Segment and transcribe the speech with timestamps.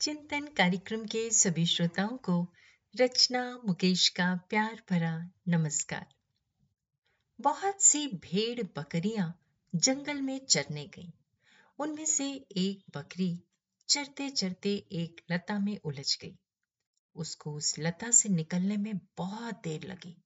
[0.00, 2.52] चिंतन कार्यक्रम के सभी श्रोताओं को
[3.00, 6.06] रचना मुकेश का प्यार भरा नमस्कार
[7.40, 9.40] बहुत सी भेड़ बकरियाँ
[9.74, 11.10] जंगल में चरने गईं।
[11.78, 13.40] उनमें से एक बकरी
[13.88, 16.38] चरते चरते एक लता में उलझ गई
[17.14, 20.16] उसको उस लता से निकलने में बहुत देर लगी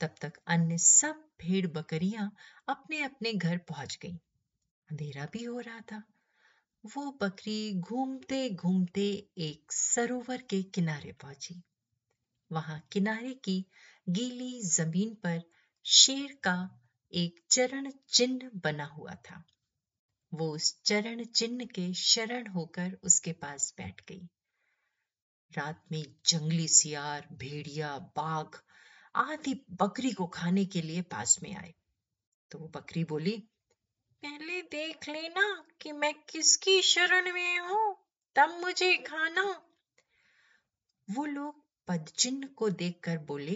[0.00, 2.32] तब तक अन्य सब भेड़ बकरियाँ
[2.68, 4.16] अपने अपने घर पहुँच गईं।
[4.90, 6.02] अंधेरा भी हो रहा था
[6.84, 11.62] वो बकरी घूमते घूमते एक सरोवर के किनारे पहुँची।
[12.52, 13.66] वहाँ किनारे की
[14.08, 15.42] गीली ज़मीन पर
[15.84, 16.80] शेर का
[17.14, 19.44] एक चरण चिन्ह बना हुआ था।
[20.34, 24.28] वो उस चरण चिन्ह के शरण होकर उसके पास बैठ गई।
[25.52, 28.56] रात में जंगली सियार, भेड़िया, बाघ
[29.14, 31.74] आदि बकरी को खाने के लिए पास में आए।
[32.50, 33.48] तो वो बकरी बोली
[34.22, 37.96] पहले देख लेना कि मैं किसकी शरण में हूँ,
[38.36, 39.62] तब मुझे खाना।
[41.10, 43.54] वो लोग पदचिन्ह को देखकर बोले,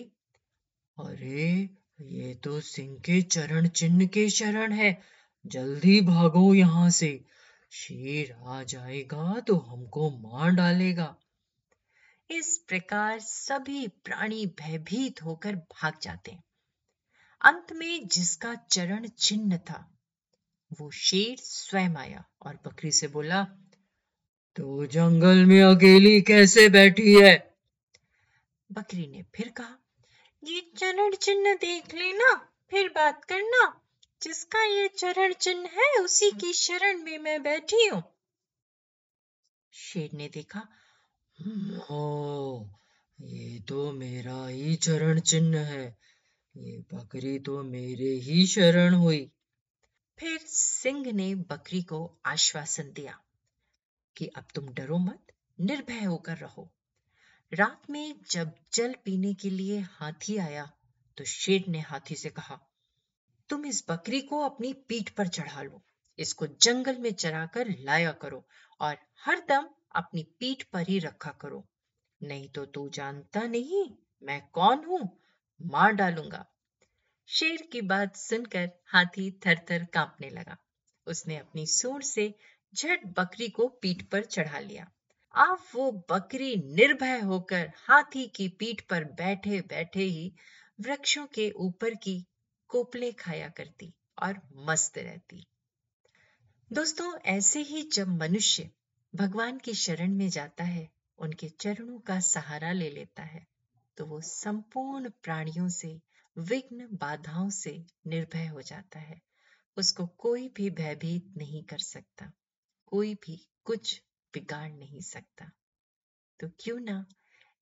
[0.98, 1.70] अरे,
[2.00, 5.02] ये तो सिंह के चरण चिन्ह के शरण है,
[5.46, 7.24] जल्दी भागो यहाँ से।
[7.70, 11.16] शेर आ जाएगा तो हमको मार डालेगा।
[12.30, 16.38] इस प्रकार सभी प्राणी भयभीत होकर भाग जाते
[17.40, 19.93] अंत में जिसका चरण चिन्ह था
[20.72, 23.44] वो शेर स्वयं आया और बकरी से बोला
[24.56, 27.54] तो जंगल में अकेली कैसे बैठी है?
[28.72, 29.78] बकरी ने फिर कहा
[30.44, 32.34] ये चरण चिन्ह देख लेना
[32.70, 33.80] फिर बात करना।
[34.22, 38.02] जिसका ये चरण चिन्ह है उसी की शरण में मैं बैठी हूँ।
[39.72, 40.68] शेर ने देखा
[41.90, 42.64] ओ,
[43.20, 45.98] ये तो मेरा ही चरण चिन्ह है।
[46.56, 49.30] ये बकरी तो मेरे ही शरण हुई।
[50.18, 53.18] फिर सिंह ने बकरी को आश्वासन दिया
[54.16, 56.68] कि अब तुम डरो मत, निर्भय होकर रहो।
[57.52, 60.70] रात में जब जल पीने के लिए हाथी आया
[61.18, 62.58] तो शेर ने हाथी से कहा,
[63.50, 65.82] तुम इस बकरी को अपनी पीठ पर चढ़ा लो,
[66.18, 68.44] इसको जंगल में चराकर लाया करो
[68.80, 71.64] और हर दम अपनी पीठ पर ही रखा करो।
[72.20, 73.84] नहीं तो तू जानता नहीं
[74.22, 75.08] मैं कौन हूँ,
[75.60, 76.44] मार डालूँगा।
[77.28, 80.56] शेर की बात सुनकर हाथी थर कांपने लगा।
[81.06, 82.34] उसने अपनी सूंड से
[82.74, 84.90] झट बकरी को पीठ पर चढ़ा लिया।
[85.34, 90.34] अब वो बकरी निर्भय होकर हाथी की पीठ पर बैठे बैठे ही
[90.80, 92.26] वृक्षों के ऊपर की
[92.68, 93.92] कोपले खाया करती
[94.22, 95.46] और मस्त रहती।
[96.72, 98.70] दोस्तों, ऐसे ही जब मनुष्य
[99.14, 103.46] भगवान की शरण में जाता है, उनके चरणों का सहारा ले लेता है
[103.96, 106.00] तो वो संपूर्ण प्राणियों से
[106.38, 109.20] विघ्न बाधाओं से निर्भय हो जाता है।
[109.76, 112.32] उसको कोई भी भयभीत नहीं कर सकता,
[112.86, 114.02] कोई भी कुछ
[114.34, 115.50] बिगाड़ नहीं सकता।
[116.40, 117.06] तो क्यों ना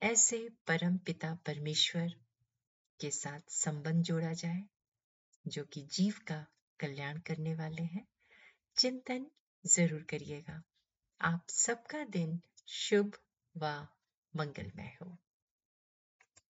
[0.03, 2.09] ऐसे परम पिता परमेश्वर
[3.01, 4.63] के साथ संबंध जोड़ा जाए,
[5.47, 6.47] जो कि जीव का
[6.81, 8.07] कल्याण करने वाले हैं।
[8.77, 9.27] चिंतन
[9.67, 10.63] ज़रूर करिएगा।
[11.21, 13.19] आप सबका दिन शुभ
[13.57, 13.87] व
[14.37, 15.19] मंगलमय हो।